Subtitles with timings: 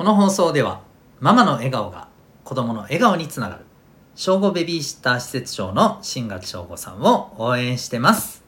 [0.00, 0.80] この放送では
[1.20, 2.08] ママの笑顔が
[2.42, 3.66] 子供の笑顔につながる
[4.14, 8.39] 小5ベビーシッター施設長の新垣翔吾さんを応援してます。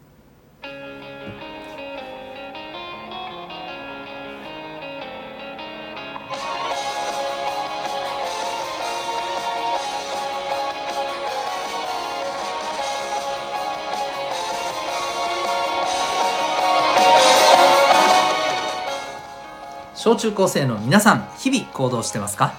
[20.03, 22.55] 小中高生の皆さん日々行動してますか？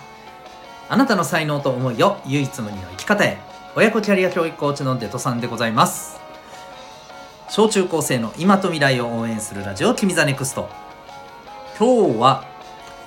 [0.88, 3.38] あなたの才能と思いを唯一無二の生き方へ
[3.76, 6.22] 親子キャリア教育コーチのデトさんでございます。
[7.50, 10.70] 小中高生の今と未来を応援するラジオ君 the NEXT。
[11.78, 12.46] 今日は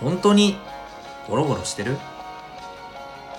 [0.02, 0.58] 本当に
[1.30, 1.96] ゴロゴロしてる？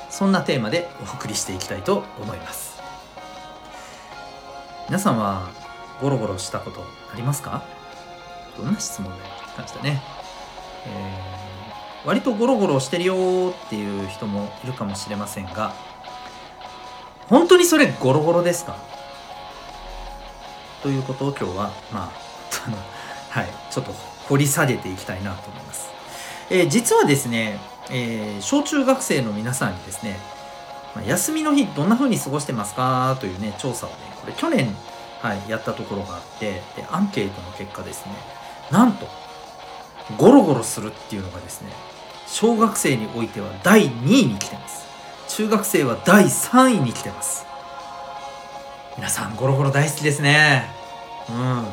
[0.10, 2.82] そんなテーマでお送りしていきたいと思います。
[4.88, 5.48] 皆さんは
[6.02, 6.82] ゴロゴロしたこと
[7.14, 7.62] ありますか？
[8.58, 10.17] どんな質問だよって感じだね。
[10.88, 15.74] えー、割とゴロゴロしてるよっていう人もいるかもしれませんが
[17.28, 18.78] 本当にそれゴロゴロですか？
[20.82, 22.12] ということを今日はまあ
[23.30, 23.92] はいちょっと
[24.30, 25.90] 掘り下げていきたいなと思います、
[26.50, 27.60] えー、実はですね、
[27.90, 30.18] えー、小中学生の皆さんにですね、
[30.96, 34.74] ま、休みの日どんな風に過ごしてますかというね調査をねこれ去年、
[35.22, 38.12] はい、やったところがあってでアンケートの結果ですね
[38.72, 39.08] なんと
[40.16, 41.72] ゴロゴロするっていうのがですね
[42.28, 44.86] 小学生においては第2位に来てます。
[45.30, 47.46] 中学生は第3位に来てます。
[48.98, 50.70] 皆さんゴロゴロ大好きですね。
[51.30, 51.66] うん。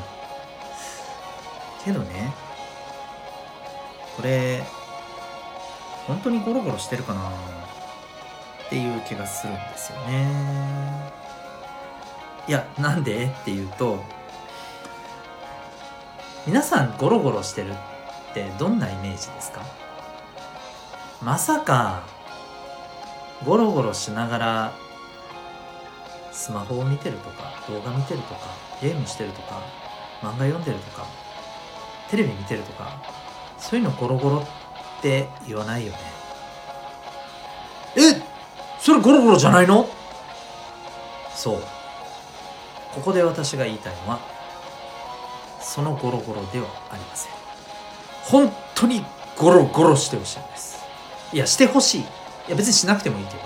[1.85, 2.33] けどね
[4.17, 4.63] これ
[6.07, 11.13] 本当にゴロゴロしてるかなっていう気がするんですよね。
[12.47, 14.03] いやなんでっていうと
[16.47, 17.75] 皆さんゴロゴロしてるっ
[18.35, 19.63] ってどんなイメージですか？
[21.23, 22.03] まさか
[23.47, 24.73] ゴロゴロしながら
[26.33, 28.41] スマホを見てるとか動画見てるとか
[28.83, 29.63] ゲームしてるとか
[30.21, 31.07] 漫画読んでるとか
[32.11, 33.01] テレビ見てるとか
[33.59, 34.39] そういうのゴロゴロ
[34.99, 35.99] って言わないよね。
[37.97, 38.01] え
[38.81, 39.89] それゴロゴロじゃないの？
[41.35, 41.63] そう。
[42.95, 44.19] ここで私が言いたいのは
[45.61, 47.44] そのゴロゴロではありません。
[48.25, 49.05] 本当に
[49.37, 50.79] ゴロゴロしてほしいんです
[51.33, 52.01] いやしてほしい。
[52.01, 52.05] い
[52.49, 53.41] や別にしなくてもいいけど。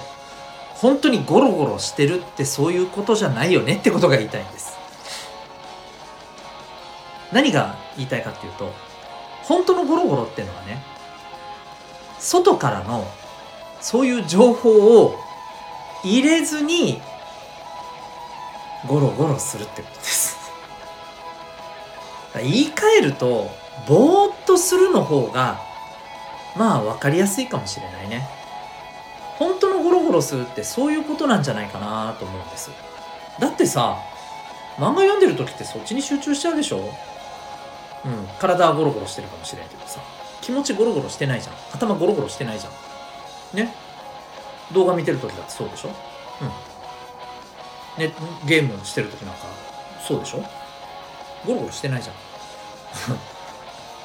[0.75, 4.77] 本当にゴロゴロしてるってそういうことじゃないよねってことが言いたいんです。
[7.33, 8.73] 何が言いたいかっていうと
[9.43, 10.83] 本当のゴロゴロっていうのはね
[12.19, 13.07] 外からの
[13.81, 15.17] そういう情報を
[16.05, 17.01] 入れずに
[18.87, 20.37] ゴロゴロするってことです。
[22.35, 23.51] 言い換えると
[23.87, 25.61] ぼーっとするの方が
[26.57, 28.27] まあ分かりやすいかもしれないね。
[29.39, 32.71] 本当のゴロゴロするってそういうことなんじゃないかなと思うんです。
[33.39, 33.99] だってさ
[34.77, 36.79] 漫画読んでる時ってそっちに集中しちゃうでしょ？
[36.79, 36.81] う
[38.09, 40.01] ん体はゴロゴロしてるかもしれないけどさ。
[40.41, 41.55] 気持ちゴロゴロしてないじゃん。
[41.73, 42.73] 頭ゴロゴロしてないじゃん。
[43.57, 43.75] ね？
[44.73, 45.91] 動画見てる時だってそうでしょ？
[47.99, 48.05] うん。
[48.05, 48.13] ね
[48.47, 49.41] ゲームしてる時なんか
[50.07, 50.39] そうでしょ？
[51.47, 52.17] ゴロゴロしてないじゃん。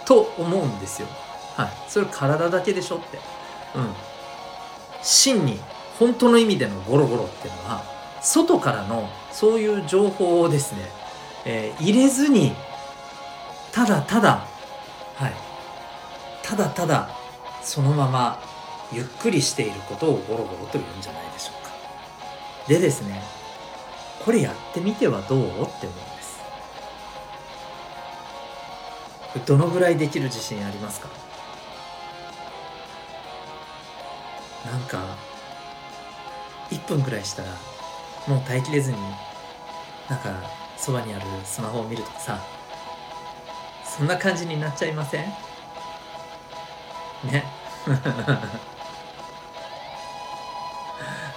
[0.06, 1.08] と思うんですよ。
[1.56, 1.70] はい。
[1.88, 3.20] それ体だけでしょって。
[3.76, 3.94] うん。
[5.02, 5.60] 真に
[6.00, 7.84] 本当の意味でのゴロゴロっていうのは
[8.22, 10.80] 外からのそういう情報をですね、
[11.46, 12.54] えー、入れずに
[13.72, 14.48] ただただ
[15.16, 15.34] はい。
[16.42, 17.10] ただただ
[17.62, 18.42] そのまま
[18.92, 21.72] ゆっくりしていることをゴロゴロと言うんじゃないでしょうか。
[22.68, 23.22] でですね
[24.24, 25.40] これやってみてはどう？
[25.40, 26.13] って思う。
[29.46, 31.10] どのぐらいできる自信ありますか？
[34.66, 35.18] なんか
[36.70, 37.50] 1分ぐらいしたら
[38.28, 38.98] もう耐えきれずに
[40.10, 40.32] なんか
[40.78, 42.40] そばにあるスマホを見るとかさ。
[43.86, 45.26] そんな感じになっちゃいません？
[47.32, 47.44] ね。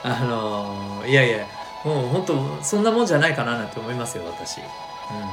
[0.02, 1.46] あのー、いやいや
[1.84, 4.60] もう本当そんなもんじゃないかななんて思いますよ私。
[4.60, 4.66] うん。
[4.66, 5.28] は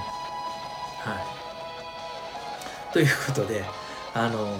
[1.19, 1.42] い。
[2.93, 3.63] ということで
[4.13, 4.57] あの、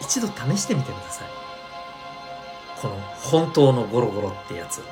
[0.00, 1.28] 一度試してみてください。
[2.80, 4.82] この本当のゴロゴロってやつ。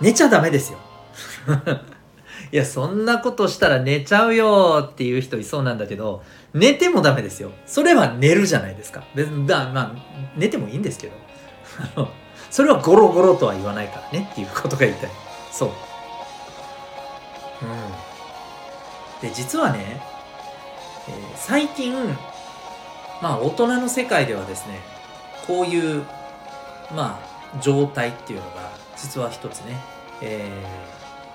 [0.00, 0.78] 寝ちゃダメですよ。
[2.52, 6.22] いやそんなことしたら寝ちゃうよっていう人いそうなんだけど
[6.54, 7.52] 寝てもダメですよ。
[7.66, 9.04] それは寝るじゃないですか。
[9.14, 9.92] 別にまあ
[10.36, 11.08] 寝てもいいんですけ
[11.94, 12.10] ど。
[12.50, 15.10] それはゴロゴロとは言わないからねっていうことが言いたい。
[15.52, 15.68] そう。
[17.62, 19.28] うん。
[19.28, 20.02] で実はね、
[21.10, 21.92] えー、最近
[23.20, 24.80] まあ大人の世界ではですね
[25.46, 26.04] こういう
[26.94, 29.76] まあ状態っていうのが実は一つね、
[30.22, 30.48] え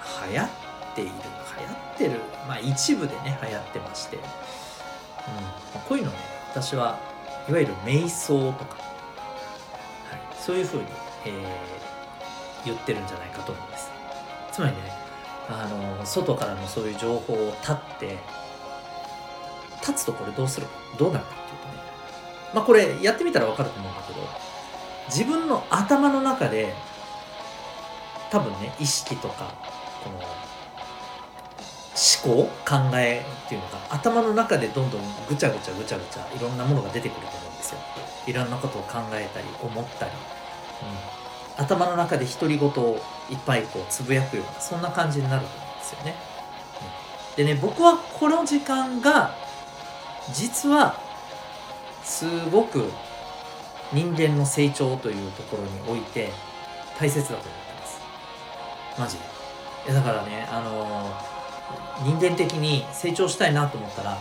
[0.01, 0.49] ー、流行っ
[0.95, 2.11] ている流行ってる
[2.47, 4.29] まあ一部でね流行ってまして、うんま
[5.75, 6.17] あ、こういうのね
[6.51, 6.97] 私は
[7.49, 10.83] いわゆる瞑想とか、はい、そういうふうに、
[11.25, 13.91] えー、言ってるんじゃないかと思うんです。
[14.51, 14.77] つまりね
[15.49, 18.17] あの外からのそういう情報を立って
[19.85, 20.67] 立つとこれどうする
[20.97, 21.73] どうなるかっていうとね。
[22.53, 24.19] まあこれやってみたら分かると思うんだけど
[25.07, 26.73] 自分の頭の中で
[28.31, 29.53] 多分ね意識とか
[30.03, 30.25] この思
[32.23, 37.79] 考考えっていうのが頭の中でどんどんぐちゃぐちゃぐちゃぐちゃいろんなものが出てくると思うんですよ。
[38.27, 40.11] いろんなことを考えたり思ったり、
[41.57, 42.99] うん、頭の中で独り言を
[43.29, 46.15] いっぱいこうつぶやくようなそんな感じになると思うんですよね、
[47.37, 49.35] うん、でね僕はこの時間が
[50.33, 50.99] 実は
[52.03, 52.91] すごく
[53.93, 56.31] 人間の成長というところにおいて
[56.99, 57.49] 大切だと思って
[57.79, 58.01] ます。
[58.99, 59.17] マジ
[59.87, 59.93] で。
[59.93, 64.17] だからねあのー、人間的に成長したいなと思ったら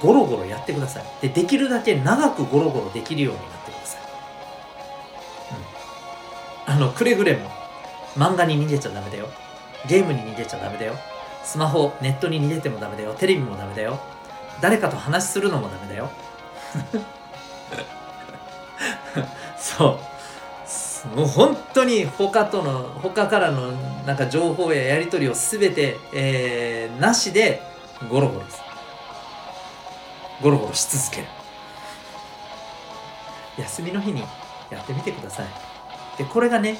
[0.00, 1.04] ゴロゴロやってください。
[1.22, 4.00] でできるだけ長くゴロゴロできるようになってください、
[6.68, 7.50] うん、あのくれぐれも
[8.14, 9.28] 漫画に逃げちゃダメだよ。
[9.88, 10.94] ゲームに逃げちゃダメだよ。
[11.42, 13.14] スマホネットに逃げてもダメだよ。
[13.14, 13.98] テレビもダメだよ。
[14.60, 16.10] 誰かと話するのもダメだよ。
[19.58, 19.98] そう。
[21.16, 23.72] もう本当に他との他からの
[24.06, 27.62] なんか情報ややり取りを全て、えー、なしで
[28.10, 28.60] ゴロゴロです
[30.42, 31.26] ゴロゴロし続ける。
[33.58, 34.20] 休みの日に
[34.70, 35.46] やってみてください。
[36.18, 36.78] でこれがね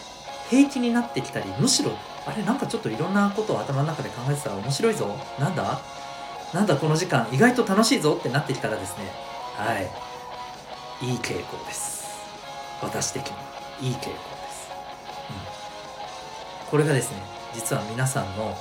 [0.50, 1.92] 平気になってきたりむしろ
[2.26, 5.16] あれなんかちょっといろんなことを頭の中で考えてたら面白いぞ。
[5.38, 5.80] なんだ
[6.52, 9.10] なんだこの時間意外と楽しいぞってなってきたらですね
[9.56, 9.90] はい。
[11.06, 12.00] いい傾向です。
[12.82, 13.28] 私的
[13.80, 14.10] にいい傾向で
[14.50, 14.70] す、
[15.30, 17.22] うん、これがですね
[17.54, 18.56] 実は皆さんの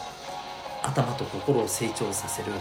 [0.84, 2.52] 頭と心を成長させる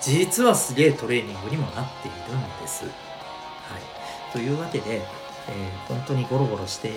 [0.00, 2.84] 実はすげえトレーニングにもなっているんです。
[2.84, 2.92] はい、
[4.32, 5.02] というわけで、
[5.48, 6.92] えー、本当にゴロゴロして、え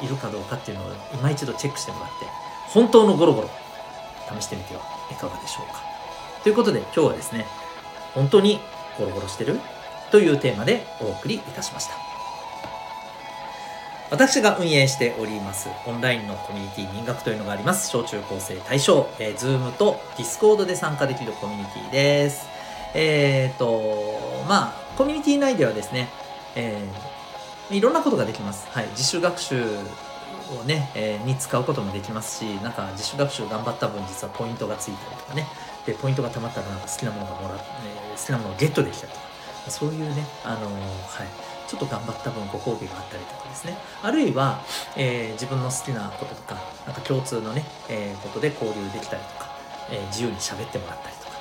[0.00, 2.26] ー、いるかどうかっていうのを今一度チェックしてもらって
[2.68, 3.50] 本当のゴロゴロ
[4.28, 5.82] 試してみてはいかがでしょうか。
[6.42, 7.46] ということで今日はですね
[8.14, 8.60] 本当に
[8.98, 9.60] ゴロゴロしてる？
[10.10, 11.94] というテーマでお送りいたしました。
[14.10, 17.90] 私が運営しておりますオンラインのコミュニティ民学というのがあります。
[17.90, 22.46] 小中高生対象、えー、Zoom と Discord で参加できるコミュニティです。
[22.94, 26.08] えっ、ー、と、まあ、コミュニティ内ではですね、
[26.54, 28.68] えー、いろんなことができます。
[28.70, 29.64] はい、自主学習
[30.60, 35.46] をね、えー、に使うこともできますし、なんか自主学習頑張った分実はポイントがついたりとかね、
[35.86, 39.24] で、ポイントが貯まったらなんか好きなものがもら、えー、好きなものをゲットできたりとか、
[39.70, 41.28] そういうね、あのー、はい、
[41.66, 43.78] ちょっと頑張った分ご褒美があったりとかですね。
[44.02, 44.60] あるいは、
[44.96, 46.56] え、自分の好きなこととか
[46.86, 49.50] なんか共通のね、え、ことで交流できたりとか、
[49.90, 51.34] え、自由に喋ってもらったりとか。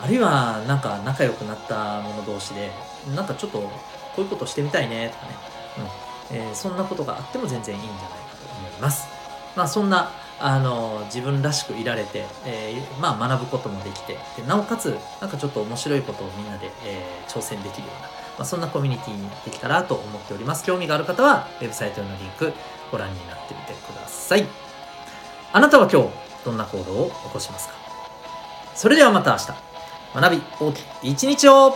[0.00, 2.70] あるいはなんか仲良くなった者同士で
[3.14, 3.70] なんかちょっとこ
[4.18, 5.32] ういうことしてみたいねとかね、
[6.30, 6.36] うん。
[6.36, 8.25] えー、そんなことがあっても全然いいんじゃない
[8.80, 9.06] ます
[9.56, 20.62] まあそんなあの自分らしくいられて、えー、まあ学ぶこともできてでなおかつなんかちょっと面白いことをみんなで、えー、挑戦できるようなまあ、そんなコミュニティにできたらと思っております。
[20.62, 22.52] 興味がある方は、ウェブサイトのリンク
[22.92, 24.44] ご覧になってみてください。
[25.54, 26.10] あなたは今日、
[26.44, 27.74] どんな行動を起こしますか？
[28.74, 31.74] それではまた明日、学び大きい一日を